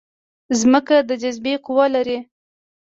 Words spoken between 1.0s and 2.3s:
د جاذبې قوه لري